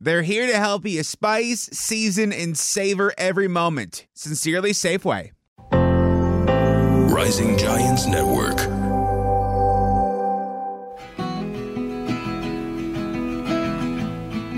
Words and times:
They're 0.00 0.22
here 0.22 0.46
to 0.46 0.58
help 0.58 0.84
you 0.84 1.02
spice, 1.04 1.70
season, 1.72 2.32
and 2.32 2.58
savor 2.58 3.12
every 3.16 3.48
moment. 3.48 4.06
Sincerely, 4.14 4.72
Safeway. 4.72 5.30
Rising 7.18 7.56
Giants 7.56 8.06
Network. 8.06 8.58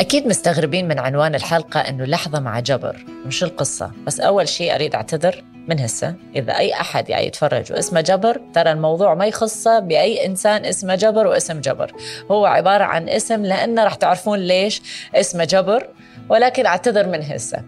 أكيد 0.00 0.26
مستغربين 0.26 0.88
من 0.88 0.98
عنوان 0.98 1.34
الحلقة 1.34 1.80
إنه 1.80 2.04
لحظة 2.04 2.40
مع 2.40 2.60
جبر 2.60 3.04
مش 3.26 3.44
القصة 3.44 3.92
بس 4.06 4.20
أول 4.20 4.48
شيء 4.48 4.74
أريد 4.74 4.94
أعتذر 4.94 5.44
من 5.69 5.79
هسه 5.79 6.15
إذا 6.35 6.57
أي 6.57 6.73
أحد 6.73 7.09
يعني 7.09 7.27
يتفرج 7.27 7.71
واسمه 7.71 8.01
جبر 8.01 8.41
ترى 8.53 8.71
الموضوع 8.71 9.13
ما 9.13 9.25
يخصه 9.25 9.79
بأي 9.79 10.25
إنسان 10.25 10.65
اسمه 10.65 10.95
جبر 10.95 11.27
واسم 11.27 11.61
جبر 11.61 11.91
هو 12.31 12.45
عبارة 12.45 12.83
عن 12.83 13.09
اسم 13.09 13.45
لأنه 13.45 13.83
راح 13.83 13.95
تعرفون 13.95 14.39
ليش 14.39 14.81
اسمه 15.15 15.43
جبر 15.43 15.87
ولكن 16.29 16.65
أعتذر 16.65 17.07
من 17.07 17.23
هسه 17.23 17.63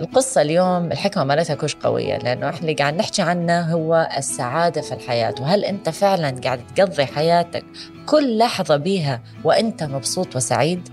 القصة 0.00 0.42
اليوم 0.42 0.92
الحكمة 0.92 1.24
مالتها 1.24 1.54
كلش 1.54 1.74
قوية 1.74 2.18
لأنه 2.18 2.48
إحنا 2.48 2.60
اللي 2.60 2.74
قاعد 2.74 2.94
نحكي 2.94 3.22
عنه 3.22 3.60
هو 3.60 4.08
السعادة 4.16 4.80
في 4.80 4.94
الحياة 4.94 5.34
وهل 5.40 5.64
أنت 5.64 5.88
فعلا 5.88 6.40
قاعد 6.44 6.60
تقضي 6.76 7.06
حياتك 7.06 7.64
كل 8.06 8.38
لحظة 8.38 8.76
بيها 8.76 9.22
وأنت 9.44 9.82
مبسوط 9.82 10.36
وسعيد؟ 10.36 10.88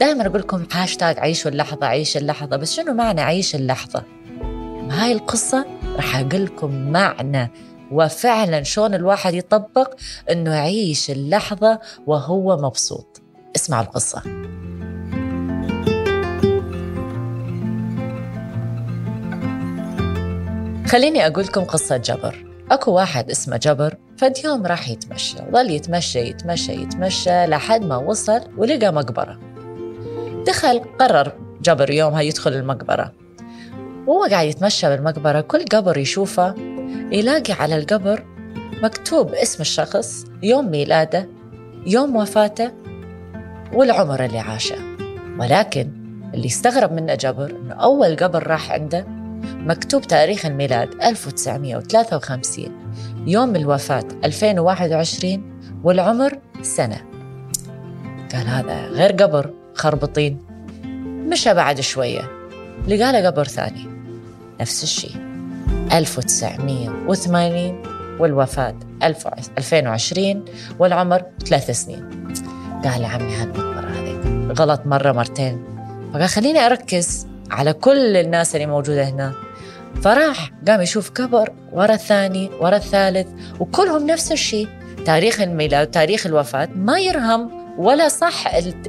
دائما 0.00 0.26
أقول 0.26 0.40
لكم 0.40 0.66
هاشتاج 0.72 1.18
عيشوا 1.18 1.50
اللحظة 1.50 1.86
عيش 1.86 2.16
اللحظة 2.16 2.56
بس 2.56 2.74
شنو 2.74 2.94
معنى 2.94 3.20
عيش 3.20 3.54
اللحظة؟ 3.54 4.13
بهاي 4.88 5.12
القصة 5.12 5.66
رح 5.96 6.16
أقول 6.16 6.44
لكم 6.44 6.92
معنى. 6.92 7.50
وفعلا 7.90 8.62
شلون 8.62 8.94
الواحد 8.94 9.34
يطبق 9.34 9.94
إنه 10.30 10.54
يعيش 10.54 11.10
اللحظة 11.10 11.80
وهو 12.06 12.56
مبسوط. 12.56 13.22
اسمعوا 13.56 13.84
القصة. 13.84 14.20
خليني 20.86 21.26
أقول 21.26 21.44
لكم 21.44 21.64
قصة 21.64 21.96
جبر. 21.96 22.46
أكو 22.70 22.92
واحد 22.92 23.30
اسمه 23.30 23.56
جبر 23.56 23.94
فد 24.18 24.32
يوم 24.44 24.66
راح 24.66 24.88
يتمشى. 24.88 25.36
ظل 25.52 25.70
يتمشى 25.70 26.18
يتمشى 26.18 26.72
يتمشى 26.72 27.46
لحد 27.46 27.84
ما 27.84 27.96
وصل 27.96 28.40
ولقى 28.56 28.92
مقبرة. 28.92 29.38
دخل 30.46 30.78
قرر 31.00 31.32
جبر 31.62 31.90
يومها 31.90 32.22
يدخل 32.22 32.52
المقبرة. 32.52 33.23
وهو 34.06 34.24
قاعد 34.24 34.46
يتمشى 34.46 34.88
بالمقبرة 34.88 35.40
كل 35.40 35.64
قبر 35.64 35.98
يشوفه 35.98 36.54
يلاقي 37.12 37.52
على 37.52 37.76
القبر 37.76 38.24
مكتوب 38.82 39.34
اسم 39.34 39.60
الشخص 39.60 40.24
يوم 40.42 40.70
ميلاده 40.70 41.28
يوم 41.86 42.16
وفاته 42.16 42.72
والعمر 43.72 44.24
اللي 44.24 44.38
عاشه. 44.38 44.76
ولكن 45.38 45.90
اللي 46.34 46.46
استغرب 46.46 46.92
منه 46.92 47.14
جبر 47.14 47.50
إنه 47.50 47.74
أول 47.74 48.16
قبر 48.16 48.46
راح 48.46 48.72
عنده 48.72 49.06
مكتوب 49.44 50.02
تاريخ 50.02 50.46
الميلاد 50.46 50.94
1953 51.02 52.66
يوم 53.26 53.56
الوفاة 53.56 54.04
2021 54.24 55.60
والعمر 55.84 56.38
سنة. 56.62 57.00
قال 58.32 58.46
هذا 58.46 58.86
غير 58.86 59.12
قبر 59.12 59.50
خربطين 59.74 60.38
مشى 61.28 61.54
بعد 61.54 61.80
شوية 61.80 62.30
لقى 62.88 63.12
له 63.12 63.26
قبر 63.26 63.44
ثاني. 63.44 63.93
نفس 64.64 64.82
الشيء. 64.82 65.16
1980 65.92 67.82
والوفاة 68.18 68.74
2020 69.58 70.44
والعمر 70.78 71.22
ثلاث 71.46 71.70
سنين. 71.70 72.32
قال 72.84 73.04
عمي 73.04 73.34
هالمقبرة 73.34 73.88
هذه. 73.88 74.52
غلط 74.58 74.80
مرة 74.86 75.12
مرتين. 75.12 75.64
فقال 76.14 76.28
خليني 76.28 76.66
أركز 76.66 77.26
على 77.50 77.72
كل 77.72 78.16
الناس 78.16 78.54
اللي 78.54 78.66
موجودة 78.66 79.04
هنا. 79.04 79.32
فراح 80.02 80.50
قام 80.68 80.80
يشوف 80.80 81.10
قبر 81.10 81.52
ورا 81.72 81.94
الثاني 81.94 82.50
ورا 82.60 82.76
الثالث 82.76 83.28
وكلهم 83.60 84.06
نفس 84.06 84.32
الشيء. 84.32 84.68
تاريخ 85.06 85.40
الميلاد 85.40 85.88
وتاريخ 85.88 86.26
الوفاة 86.26 86.68
ما 86.76 86.98
يرهم 86.98 87.63
ولا 87.78 88.08
صح 88.08 88.44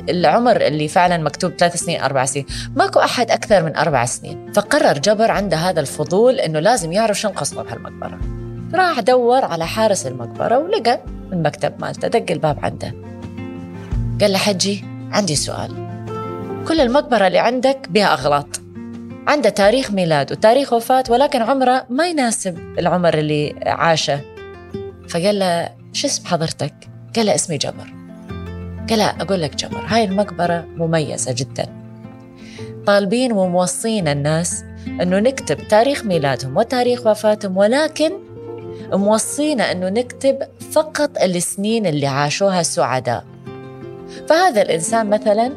العمر 0.09 0.61
اللي 0.61 0.87
فعلا 0.87 1.17
مكتوب 1.17 1.51
ثلاث 1.51 1.75
سنين 1.75 2.01
أربع 2.01 2.25
سنين. 2.25 2.45
ماكو 2.75 2.99
أحد 2.99 3.31
أكثر 3.31 3.63
من 3.63 3.75
أربع 3.75 4.05
سنين. 4.05 4.51
فقرر 4.51 4.97
جبر 4.97 5.31
عنده 5.31 5.57
هذا 5.57 5.79
الفضول 5.79 6.39
أنه 6.39 6.59
لازم 6.59 6.91
يعرف 6.91 7.19
شو 7.19 7.27
القصة 7.27 7.63
بهالمقبرة. 7.63 8.19
راح 8.73 8.99
دور 8.99 9.45
على 9.45 9.67
حارس 9.67 10.07
المقبرة 10.07 10.57
ولقى 10.57 11.01
المكتب 11.33 11.73
مالته 11.79 12.07
دق 12.07 12.31
الباب 12.31 12.65
عنده. 12.65 12.93
قال 14.21 14.31
له 14.31 14.37
حجي 14.37 14.83
عندي 15.11 15.35
سؤال. 15.35 15.85
كل 16.67 16.81
المقبرة 16.81 17.27
اللي 17.27 17.39
عندك 17.39 17.87
بها 17.89 18.13
أغلاط. 18.13 18.61
عنده 19.27 19.49
تاريخ 19.49 19.91
ميلاد 19.91 20.31
وتاريخ 20.31 20.73
وفاة 20.73 21.03
ولكن 21.09 21.41
عمره 21.41 21.85
ما 21.89 22.07
يناسب 22.07 22.57
العمر 22.79 23.13
اللي 23.13 23.55
عاشه. 23.65 24.21
فقال 25.09 25.39
له 25.39 25.69
شو 25.93 26.07
اسم 26.07 26.25
حضرتك؟ 26.25 26.73
قال 27.15 27.25
له 27.25 27.35
اسمي 27.35 27.57
جبر. 27.57 27.94
قال 28.89 28.99
لا 28.99 29.21
أقول 29.21 29.41
لك 29.41 29.55
جبر 29.55 29.83
هاي 29.87 30.03
المقبرة 30.03 30.65
مميزة 30.75 31.35
جدا. 31.37 31.65
طالبين 32.87 33.31
وموصين 33.31 34.07
الناس 34.07 34.63
أنه 34.87 35.19
نكتب 35.19 35.67
تاريخ 35.67 36.05
ميلادهم 36.05 36.57
وتاريخ 36.57 37.07
وفاتهم 37.07 37.57
ولكن 37.57 38.11
موصينا 38.93 39.71
أنه 39.71 39.89
نكتب 39.89 40.37
فقط 40.71 41.21
السنين 41.21 41.85
اللي 41.85 42.07
عاشوها 42.07 42.63
سعداء 42.63 43.23
فهذا 44.29 44.61
الإنسان 44.61 45.09
مثلا 45.09 45.51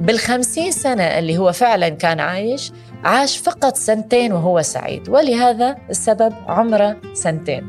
بالخمسين 0.00 0.70
سنة 0.70 1.02
اللي 1.02 1.38
هو 1.38 1.52
فعلا 1.52 1.88
كان 1.88 2.20
عايش 2.20 2.72
عاش 3.04 3.38
فقط 3.38 3.76
سنتين 3.76 4.32
وهو 4.32 4.62
سعيد. 4.62 5.08
ولهذا 5.08 5.76
السبب 5.90 6.32
عمره 6.46 6.96
سنتين. 7.14 7.64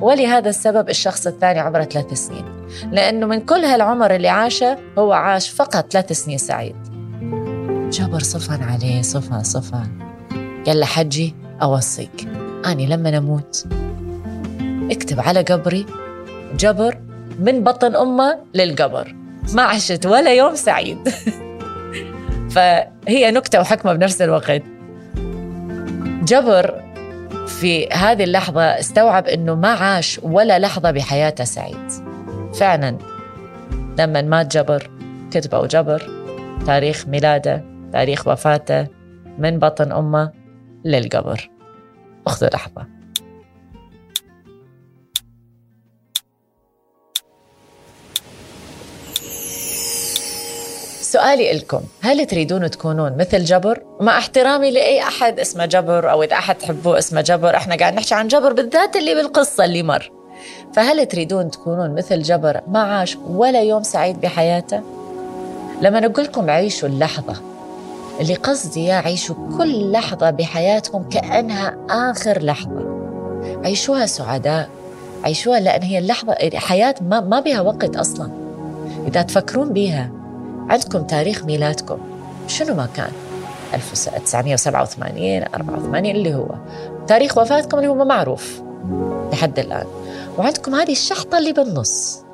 ولهذا 0.00 0.48
السبب 0.48 0.88
الشخص 0.88 1.26
الثاني 1.26 1.58
عمره 1.58 1.84
ثلاث 1.84 2.12
سنين. 2.12 2.59
لأنه 2.92 3.26
من 3.26 3.40
كل 3.40 3.64
هالعمر 3.64 4.14
اللي 4.14 4.28
عاشه 4.28 4.78
هو 4.98 5.12
عاش 5.12 5.50
فقط 5.50 5.92
ثلاث 5.92 6.12
سنين 6.12 6.38
سعيد. 6.38 6.76
جبر 7.90 8.18
صفن 8.18 8.62
عليه 8.62 9.02
صفن 9.02 9.42
صفن. 9.42 9.88
قال 10.66 10.80
له 10.80 10.86
حجي 10.86 11.34
أوصيك 11.62 12.28
أني 12.66 12.86
لما 12.86 13.10
نموت 13.10 13.66
اكتب 14.90 15.20
على 15.20 15.42
قبري 15.42 15.86
جبر 16.58 16.98
من 17.38 17.64
بطن 17.64 17.96
أمه 17.96 18.38
للقبر. 18.54 19.14
ما 19.54 19.62
عشت 19.62 20.06
ولا 20.06 20.34
يوم 20.34 20.54
سعيد. 20.54 21.08
فهي 22.54 23.30
نكتة 23.30 23.60
وحكمة 23.60 23.92
بنفس 23.92 24.22
الوقت. 24.22 24.62
جبر 26.24 26.82
في 27.46 27.88
هذه 27.88 28.24
اللحظة 28.24 28.62
استوعب 28.62 29.26
أنه 29.26 29.54
ما 29.54 29.68
عاش 29.68 30.20
ولا 30.22 30.58
لحظة 30.58 30.90
بحياته 30.90 31.44
سعيد. 31.44 32.09
فعلا. 32.54 32.98
لما 33.98 34.22
مات 34.22 34.56
جبر 34.56 34.90
كتبوا 35.30 35.66
جبر 35.66 36.02
تاريخ 36.66 37.08
ميلاده 37.08 37.64
تاريخ 37.92 38.28
وفاته 38.28 38.86
من 39.38 39.58
بطن 39.58 39.92
أمه 39.92 40.32
للقبر. 40.84 41.50
أخذوا 42.26 42.50
لحظة. 42.50 43.00
سؤالي 51.00 51.52
لكم 51.52 51.80
هل 52.00 52.26
تريدون 52.26 52.70
تكونون 52.70 53.16
مثل 53.16 53.44
جبر؟ 53.44 53.82
مع 54.00 54.18
احترامي 54.18 54.70
لأي 54.70 55.02
أحد 55.02 55.40
اسمه 55.40 55.66
جبر 55.66 56.10
أو 56.10 56.22
إذا 56.22 56.36
أحد 56.36 56.54
تحبوه 56.54 56.98
اسمه 56.98 57.20
جبر 57.20 57.56
إحنا 57.56 57.76
قاعد 57.76 57.94
نحكي 57.94 58.14
عن 58.14 58.28
جبر 58.28 58.52
بالذات 58.52 58.96
اللي 58.96 59.14
بالقصة 59.14 59.64
اللي 59.64 59.82
مر. 59.82 60.19
فهل 60.72 61.06
تريدون 61.06 61.50
تكونون 61.50 61.94
مثل 61.94 62.22
جبر 62.22 62.60
ما 62.68 62.80
عاش 62.80 63.18
ولا 63.28 63.62
يوم 63.62 63.82
سعيد 63.82 64.20
بحياته؟ 64.20 64.80
لما 65.82 66.00
نقول 66.00 66.24
لكم 66.24 66.50
عيشوا 66.50 66.88
اللحظة 66.88 67.34
اللي 68.20 68.34
قصدي 68.34 68.92
عيشوا 68.92 69.34
كل 69.58 69.92
لحظة 69.92 70.30
بحياتكم 70.30 71.02
كأنها 71.02 71.76
آخر 71.90 72.42
لحظة. 72.42 73.00
عيشوها 73.64 74.06
سعداء 74.06 74.68
عيشوها 75.24 75.60
لأن 75.60 75.82
هي 75.82 75.98
اللحظة 75.98 76.34
حياة 76.54 76.94
ما, 77.00 77.20
ما 77.20 77.40
بها 77.40 77.60
وقت 77.60 77.96
أصلا. 77.96 78.30
إذا 79.06 79.22
تفكرون 79.22 79.72
بيها 79.72 80.10
عندكم 80.68 81.02
تاريخ 81.02 81.44
ميلادكم. 81.44 81.98
شنو 82.48 82.74
ما 82.74 82.88
كان؟ 82.96 83.10
1987 83.74 85.42
84 85.54 86.06
اللي 86.06 86.34
هو. 86.34 86.48
تاريخ 87.06 87.38
وفاتكم 87.38 87.78
اللي 87.78 87.88
هو 87.88 88.04
معروف 88.04 88.62
لحد 89.32 89.58
الآن. 89.58 89.86
وعندكم 90.38 90.74
هذه 90.74 90.92
الشحطة 90.92 91.38
اللي 91.38 91.52
بالنص. 91.52 92.24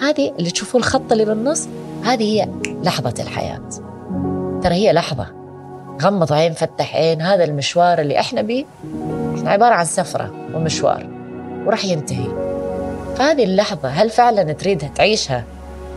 هذه 0.00 0.32
اللي 0.38 0.50
تشوفوا 0.50 0.80
الخط 0.80 1.12
اللي 1.12 1.24
بالنص 1.24 1.68
هذه 2.04 2.22
هي 2.22 2.48
لحظة 2.82 3.14
الحياة. 3.22 3.68
ترى 4.62 4.74
هي 4.74 4.92
لحظة. 4.92 5.26
غمض 6.02 6.32
عين 6.32 6.52
فتح 6.52 6.96
عين 6.96 7.22
هذا 7.22 7.44
المشوار 7.44 8.00
اللي 8.00 8.20
إحنا 8.20 8.42
بيه. 8.42 8.64
إحنا 9.34 9.50
عبارة 9.50 9.74
عن 9.74 9.84
سفرة 9.84 10.32
ومشوار 10.54 11.06
وراح 11.66 11.84
ينتهي. 11.84 12.26
فهذه 13.16 13.44
اللحظة 13.44 13.88
هل 13.88 14.10
فعلا 14.10 14.52
تريدها 14.52 14.88
تعيشها 14.88 15.44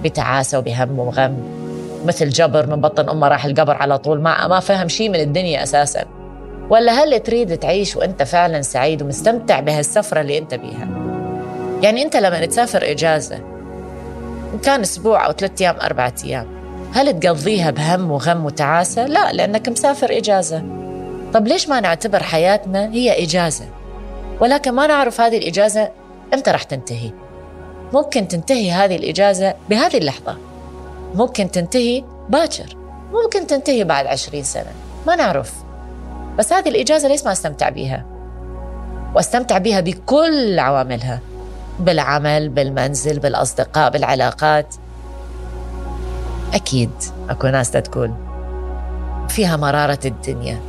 بتعاسة 0.03 0.59
وبهم 0.59 0.99
وغم؟ 0.99 1.37
مثل 2.05 2.29
جبر 2.29 2.67
من 2.67 2.81
بطن 2.81 3.09
أمه 3.09 3.27
راح 3.27 3.45
القبر 3.45 3.75
على 3.75 3.97
طول 3.97 4.21
ما 4.21 4.47
ما 4.47 4.59
فهم 4.59 4.87
شيء 4.87 5.09
من 5.09 5.19
الدنيا 5.19 5.63
أساسا. 5.63 6.05
ولا 6.69 6.91
هل 6.91 7.19
تريد 7.19 7.57
تعيش 7.57 7.95
وأنت 7.95 8.23
فعلا 8.23 8.61
سعيد 8.61 9.01
ومستمتع 9.01 9.59
بهالسفرة 9.59 10.21
اللي 10.21 10.37
أنت 10.37 10.53
بيها؟ 10.53 11.16
يعني 11.81 12.03
أنت 12.03 12.15
لما 12.15 12.45
تسافر 12.45 12.91
إجازة 12.91 13.35
إن 14.53 14.59
كان 14.63 14.81
أسبوع 14.81 15.25
أو 15.25 15.31
ثلاثة 15.31 15.65
أيام 15.65 15.75
أربعة 15.81 16.13
أيام 16.24 16.47
هل 16.94 17.19
تقضيها 17.19 17.71
بهم 17.71 18.12
وغم 18.12 18.45
وتعاسة؟ 18.45 19.06
لا 19.06 19.33
لأنك 19.33 19.69
مسافر 19.69 20.18
إجازة. 20.18 20.63
طب 21.33 21.47
ليش 21.47 21.69
ما 21.69 21.79
نعتبر 21.79 22.24
حياتنا 22.24 22.94
هي 22.94 23.24
إجازة؟ 23.24 23.65
ولكن 24.39 24.71
ما 24.71 24.88
نعرف 24.88 25.21
هذه 25.21 25.38
الإجازة 25.38 25.89
إمتى 26.33 26.51
راح 26.51 26.63
تنتهي؟ 26.63 27.12
ممكن 27.94 28.27
تنتهي 28.27 28.71
هذه 28.71 28.95
الإجازة 28.95 29.53
بهذه 29.69 29.97
اللحظة. 29.97 30.38
ممكن 31.15 31.51
تنتهي 31.51 32.03
باكر. 32.30 32.77
ممكن 33.12 33.47
تنتهي 33.47 33.83
بعد 33.83 34.06
عشرين 34.06 34.44
سنة. 34.44 34.71
ما 35.07 35.15
نعرف. 35.15 35.53
بس 36.38 36.53
هذه 36.53 36.69
الإجازة 36.69 37.07
ليش 37.07 37.23
ما 37.23 37.31
أستمتع 37.31 37.69
بيها؟ 37.69 38.06
وأستمتع 39.15 39.57
بها 39.57 39.80
بكل 39.80 40.59
عواملها. 40.59 41.19
بالعمل 41.79 42.50
بالمنزل 42.50 43.19
بالأصدقاء 43.19 43.89
بالعلاقات. 43.89 44.75
أكيد 46.53 46.91
أكو 47.29 47.47
ناس 47.47 47.71
تقول 47.71 48.13
فيها 49.29 49.57
مرارة 49.57 50.00
الدنيا. 50.06 50.59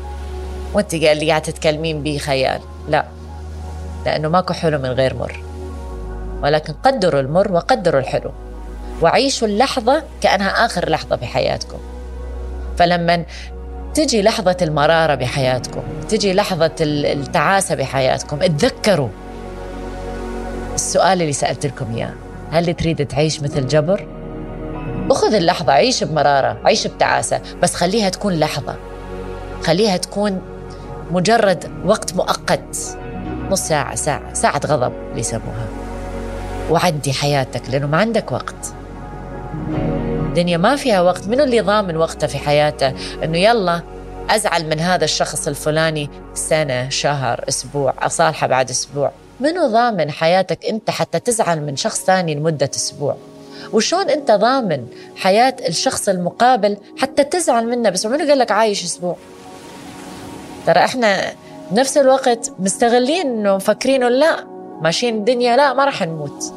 وأنت 0.75 0.95
قال 0.95 1.17
لي 1.17 1.41
تتكلمين 1.41 2.03
بي 2.03 2.19
خيال. 2.19 2.61
لا. 2.89 3.05
لأنه 4.07 4.29
ماكو 4.29 4.53
حلو 4.53 4.79
من 4.79 4.91
غير 4.91 5.17
مر. 5.17 5.43
ولكن 6.43 6.73
قدروا 6.73 7.21
المر 7.21 7.53
وقدروا 7.53 8.01
الحلو. 8.01 8.31
وعيشوا 9.03 9.49
اللحظة 9.49 10.03
كأنها 10.21 10.49
آخر 10.49 10.91
لحظة 10.91 11.17
بحياتكم. 11.17 11.79
فلما 12.79 13.25
تجي 13.95 14.23
لحظة 14.23 14.57
المرارة 14.63 15.15
بحياتكم 15.15 15.83
تجي 16.09 16.33
لحظة 16.33 16.71
التعاسة 16.81 17.75
بحياتكم 17.75 18.43
اتذكروا. 18.43 19.09
السؤال 20.79 21.23
اللي 21.23 21.33
سألت 21.33 21.67
لكم 21.67 21.95
إياه. 21.95 22.15
هل 22.51 22.75
تريد 22.75 23.07
تعيش 23.07 23.43
مثل 23.43 23.67
جبر؟ 23.67 24.07
أخذ 25.11 25.35
اللحظة 25.35 25.73
عيش 25.73 26.05
بمرارة 26.05 26.59
عيش 26.65 26.87
بتعاسة 26.87 27.41
بس 27.63 27.75
خليها 27.75 28.09
تكون 28.09 28.33
لحظة. 28.35 28.77
خليها 29.63 29.97
تكون 29.97 30.41
مجرد 31.11 31.71
وقت 31.85 32.15
مؤقت. 32.15 32.77
نص 33.51 33.61
ساعة 33.61 33.95
ساعة 33.95 34.35
ساعة 34.35 34.61
غضب 34.67 34.93
اللي 35.11 35.21
يسموها. 35.21 35.67
وعدي 36.71 37.13
حياتك 37.13 37.71
لأنه 37.71 37.87
ما 37.87 37.97
عندك 37.97 38.33
وقت. 38.33 38.75
الدنيا 40.29 40.57
ما 40.57 40.77
فيها 40.77 41.01
وقت. 41.01 41.29
منو 41.29 41.45
اللي 41.45 41.61
ضامن 41.61 41.97
وقته 41.97 42.27
في 42.27 42.39
حياته؟ 42.39 42.93
إنه 43.25 43.39
يلا 43.39 43.83
أزعل 44.31 44.69
من 44.69 44.81
هذا 44.81 45.05
الشخص 45.05 45.49
الفلاني 45.49 46.11
سنة 46.35 46.89
شهر 46.89 47.45
أسبوع 47.49 47.95
أصالحه 47.99 48.47
بعد 48.47 48.71
أسبوع. 48.71 49.13
منو 49.41 49.67
ضامن 49.67 50.11
حياتك 50.11 50.67
انت 50.67 50.91
حتى 50.91 51.21
تزعل 51.21 51.61
من 51.61 51.77
شخص 51.77 52.05
ثاني 52.05 52.35
لمدة 52.35 52.71
أسبوع؟ 52.75 53.17
وشون 53.73 54.11
انت 54.11 54.31
ضامن 54.31 54.87
حياة 55.17 55.57
الشخص 55.69 56.09
المقابل 56.09 56.77
حتى 56.99 57.25
تزعل 57.25 57.67
منه 57.67 57.91
بس 57.91 58.07
منو 58.07 58.29
قال 58.29 58.39
لك 58.39 58.51
عايش 58.51 58.85
أسبوع؟ 58.85 59.17
ترى 60.67 60.85
إحنا 60.85 61.33
بنفس 61.71 61.99
الوقت 61.99 62.53
مستغلين 62.59 63.27
إنه 63.27 63.57
مفكرين 63.57 64.09
لا 64.09 64.45
ماشيين 64.81 65.15
الدنيا 65.17 65.57
لا 65.57 65.75
ما 65.75 65.85
راح 65.85 66.03
نموت. 66.03 66.55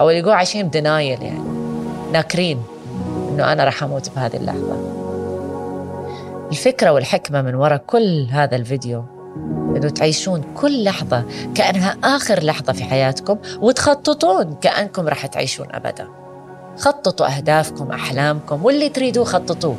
أو 0.00 0.10
اللي 0.10 0.20
يقول 0.20 0.32
عايشين 0.32 0.68
بدنايل 0.68 1.22
يعني 1.22 1.40
ناكرين 2.12 2.62
إنه 3.28 3.52
أنا 3.52 3.64
راح 3.64 3.82
أموت 3.82 4.10
بهذه 4.16 4.36
اللحظة. 4.36 4.96
الفكرة 6.50 6.90
والحكمة 6.90 7.42
من 7.42 7.54
وراء 7.54 7.82
كل 7.86 8.26
هذا 8.30 8.56
الفيديو 8.56 9.15
إنه 9.76 9.88
تعيشون 9.88 10.44
كل 10.54 10.84
لحظة 10.84 11.24
كأنها 11.54 11.96
آخر 12.04 12.42
لحظة 12.42 12.72
في 12.72 12.84
حياتكم 12.84 13.38
وتخططون 13.60 14.54
كأنكم 14.60 15.08
راح 15.08 15.26
تعيشون 15.26 15.66
أبدا. 15.72 16.08
خططوا 16.76 17.36
أهدافكم 17.36 17.90
أحلامكم 17.92 18.64
واللي 18.64 18.88
تريدوه 18.88 19.24
خططوه. 19.24 19.76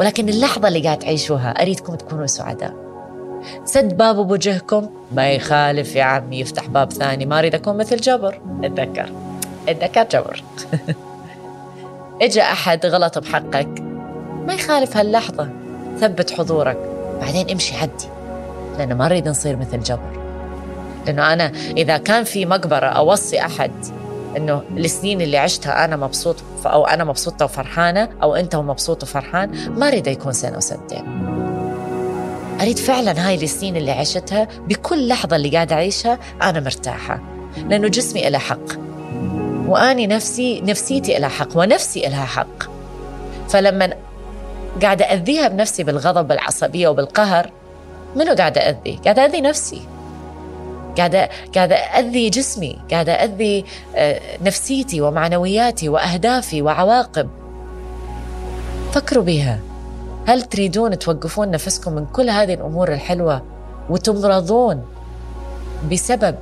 ولكن 0.00 0.28
اللحظة 0.28 0.68
اللي 0.68 0.80
قاعد 0.80 0.98
تعيشوها 0.98 1.62
أريدكم 1.62 1.94
تكونوا 1.94 2.26
سعداء. 2.26 2.74
سد 3.64 3.96
باب 3.96 4.16
بوجهكم 4.16 4.90
ما 5.12 5.32
يخالف 5.32 5.96
يا 5.96 6.04
عمي 6.04 6.40
يفتح 6.40 6.66
باب 6.66 6.92
ثاني 6.92 7.26
ما 7.26 7.38
اريد 7.38 7.54
اكون 7.54 7.76
مثل 7.76 7.96
جبر. 7.96 8.40
اتذكر. 8.64 9.10
اتذكر 9.68 10.04
جبر. 10.04 10.42
اجى 12.22 12.42
أحد 12.42 12.86
غلط 12.86 13.18
بحقك. 13.18 13.80
ما 14.46 14.54
يخالف 14.54 14.96
هاللحظة. 14.96 15.48
ثبت 16.00 16.30
حضورك. 16.30 16.78
بعدين 17.20 17.50
امشي 17.50 17.76
عدي. 17.76 18.21
لأنه 18.78 18.94
ما 18.94 19.04
نريد 19.04 19.28
نصير 19.28 19.56
مثل 19.56 19.80
جبر. 19.80 20.22
لأنه 21.06 21.32
أنا 21.32 21.52
إذا 21.76 21.96
كان 21.96 22.24
في 22.24 22.46
مقبرة 22.46 22.86
أوصي 22.86 23.40
أحد 23.40 23.72
إنه 24.36 24.62
السنين 24.76 25.20
اللي 25.20 25.38
عشتها 25.38 25.84
أنا 25.84 25.96
مبسوط 25.96 26.36
أو 26.66 26.86
أنا 26.86 27.04
مبسوطة 27.04 27.44
وفرحانة 27.44 28.08
أو 28.22 28.34
أنت 28.34 28.56
مبسوط 28.56 29.02
وفرحان 29.02 29.50
ما 29.78 29.88
أريد 29.88 30.06
يكون 30.06 30.32
سنة 30.32 30.56
وسنتين. 30.56 31.04
أريد 32.60 32.78
فعلا 32.78 33.28
هاي 33.28 33.34
السنين 33.34 33.76
اللي 33.76 33.90
عشتها 33.90 34.48
بكل 34.68 35.08
لحظة 35.08 35.36
اللي 35.36 35.48
قاعدة 35.48 35.74
أعيشها 35.76 36.18
أنا 36.42 36.60
مرتاحة 36.60 37.20
لأنه 37.68 37.88
جسمي 37.88 38.30
له 38.30 38.38
حق. 38.38 38.72
وأني 39.68 40.06
نفسي 40.06 40.60
نفسيتي 40.60 41.18
لها 41.18 41.28
حق 41.28 41.56
ونفسي 41.56 42.00
لها 42.00 42.24
حق. 42.24 42.62
فلما 43.48 43.94
قاعدة 44.82 45.04
اذيها 45.04 45.48
بنفسي 45.48 45.84
بالغضب 45.84 46.28
بالعصبية 46.28 46.88
وبالقهر 46.88 47.50
منو 48.16 48.34
قاعدة 48.34 48.60
اذي؟ 48.60 48.98
قاعدة 49.04 49.24
اذي 49.24 49.40
نفسي. 49.40 49.82
قاعدة 50.98 51.28
قاعدة 51.54 51.76
اذي 51.76 52.30
جسمي. 52.30 52.78
قاعدة 52.90 53.12
اذي 53.12 53.64
آه، 53.96 54.20
نفسيتي 54.42 55.00
ومعنوياتي 55.00 55.88
وأهدافي 55.88 56.62
وعواقب. 56.62 57.28
فكروا 58.92 59.24
بها 59.24 59.58
هل 60.26 60.42
تريدون 60.42 60.98
توقفون 60.98 61.50
نفسكم 61.50 61.92
من 61.92 62.06
كل 62.06 62.30
هذه 62.30 62.54
الأمور 62.54 62.92
الحلوة 62.92 63.42
وتمرضون 63.90 64.84
بسبب 65.92 66.34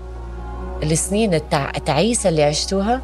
السنين 0.83 1.35
التعيسة 1.35 2.29
اللي 2.29 2.43
عشتوها؟ 2.43 3.01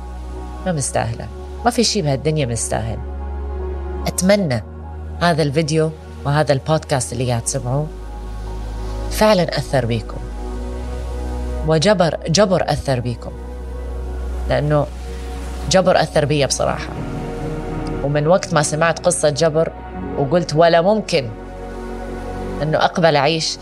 ما 0.67 0.73
مستاهلة. 0.73 1.27
ما 1.65 1.71
في 1.71 1.85
شيء 1.85 2.03
بهالدنيا 2.03 2.47
مستاهل. 2.47 2.99
أتمنى 4.07 4.63
هذا 5.21 5.43
الفيديو 5.43 5.91
وهذا 6.25 6.53
البودكاست 6.53 7.13
اللي 7.13 7.31
قاعد 7.31 7.43
تسمعوه 7.43 7.87
فعلا 9.11 9.59
أثر 9.59 9.87
بيكم. 9.87 10.17
وجبر 11.67 12.17
جبر 12.29 12.63
أثر 12.69 13.01
بيكم. 13.01 13.33
لأنه 14.49 14.87
جبر 15.71 16.01
أثر 16.01 16.25
بي 16.25 16.47
بصراحة. 16.47 16.89
ومن 18.05 18.27
وقت 18.27 18.55
ما 18.55 18.63
سمعت 18.63 18.99
قصة 18.99 19.29
جبر 19.31 19.73
وقلت 20.19 20.55
ولا 20.55 20.81
ممكن 20.81 21.29
أنه 22.63 22.79
أقبل 22.79 23.17
أعيش 23.17 23.59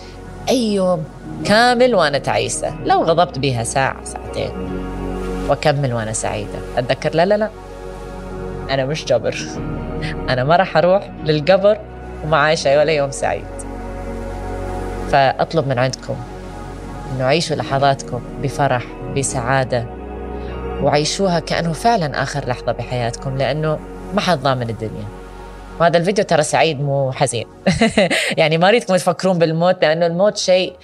أي 0.49 0.75
يوم 0.75 1.05
كامل 1.45 1.95
وأنا 1.95 2.19
تعيسة. 2.19 2.75
لو 2.85 3.03
غضبت 3.03 3.39
بها 3.39 3.65
ساعة 3.65 4.05
ساعتين. 4.05 4.51
وأكمل 5.49 5.95
وأنا 5.95 6.13
سعيدة. 6.13 6.59
أتذكر؟ 6.77 7.15
لا 7.15 7.27
لا 7.27 7.37
لا. 7.37 7.51
أنا 8.71 8.85
مش 8.85 9.05
جبر. 9.05 9.37
أنا 10.31 10.45
ما 10.45 10.57
راح 10.57 10.77
أروح 10.77 11.11
للقبر 11.25 11.79
وما 12.25 12.37
عايشة 12.37 12.79
ولا 12.79 12.93
يوم 12.93 13.11
سعيد. 13.11 13.45
فأطلب 15.15 15.69
من 15.69 15.79
عندكم 15.79 16.17
انه 17.13 17.25
عيشوا 17.25 17.57
لحظاتكم 17.57 18.23
بفرح 18.43 18.85
بسعادة 19.17 19.87
وعيشوها 20.83 21.41
كأنه 21.41 21.73
فعلا 21.73 22.23
آخر 22.23 22.49
لحظة 22.49 22.73
بحياتكم 22.73 23.37
لأنه 23.37 23.79
ما 24.15 24.21
حد 24.21 24.39
ضامن 24.39 24.71
الدنيا. 24.71 25.05
وهذا 25.81 25.99
الفيديو 25.99 26.25
ترى 26.25 26.43
سعيد 26.43 26.81
مو 26.81 27.13
حزين. 27.13 27.47
يعني 28.39 28.59
ما 28.59 28.69
أريدكم 28.69 28.97
تفكرون 28.97 29.39
بالموت 29.39 29.83
لأنه 29.83 30.07
الموت 30.07 30.37
شيء 30.37 30.77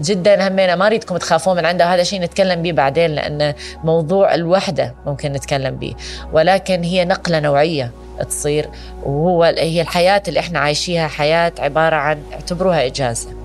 جدا 0.00 0.48
همينا 0.48 0.76
ما 0.76 0.86
أريدكم 0.86 1.16
تخافون 1.16 1.56
من 1.56 1.66
عنده 1.66 1.94
هذا 1.94 2.02
شيء 2.02 2.20
نتكلم 2.20 2.62
به 2.62 2.72
بعدين 2.72 3.10
لأن 3.10 3.54
موضوع 3.84 4.34
الوحدة 4.34 4.94
ممكن 5.06 5.32
نتكلم 5.32 5.76
به 5.76 5.94
ولكن 6.32 6.82
هي 6.82 7.04
نقلة 7.04 7.40
نوعية 7.40 7.90
تصير 8.28 8.68
وهو 9.02 9.42
هي 9.44 9.80
الحياة 9.80 10.22
اللي 10.28 10.40
إحنا 10.40 10.58
عايشيها 10.58 11.08
حياة 11.08 11.52
عبارة 11.58 11.96
عن 11.96 12.22
اعتبروها 12.32 12.86
إجازة. 12.86 13.39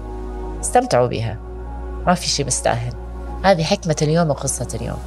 استمتعوا 0.66 1.08
بها. 1.08 1.38
ما 2.08 2.14
في 2.14 2.28
شيء 2.28 2.46
مستاهل. 2.46 2.94
هذه 3.44 3.64
حكمة 3.64 3.96
اليوم 4.02 4.30
وقصة 4.30 4.68
اليوم. 4.74 5.00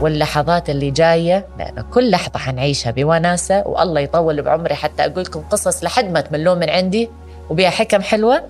واللحظات 0.00 0.70
اللي 0.70 0.90
جاية 0.90 1.46
لأن 1.58 1.80
كل 1.80 2.10
لحظة 2.10 2.38
حنعيشها 2.38 2.90
بوناسة 2.90 3.68
والله 3.68 4.00
يطول 4.00 4.42
بعمري 4.42 4.74
حتى 4.74 5.04
أقول 5.04 5.22
لكم 5.24 5.40
قصص 5.40 5.84
لحد 5.84 6.12
ما 6.12 6.20
تملون 6.20 6.58
من 6.58 6.70
عندي 6.70 7.10
وبها 7.50 7.70
حكم 7.70 8.02
حلوة. 8.02 8.42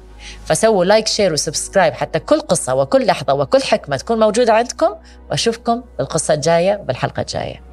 فسووا 0.45 0.85
like 0.85 1.07
share 1.07 1.33
و 1.33 1.39
subscribe 1.39 1.95
حتى 1.95 2.19
كل 2.19 2.41
قصة 2.41 2.75
وكل 2.75 3.07
لحظة 3.07 3.35
وكل 3.35 3.63
حكمة 3.63 3.97
تكون 3.97 4.19
موجودة 4.19 4.53
عندكم 4.53 4.95
وأشوفكم 5.31 5.83
بالقصة 5.99 6.35
الجاية 6.35 6.75
بالحلقة 6.77 7.21
الجاية. 7.21 7.68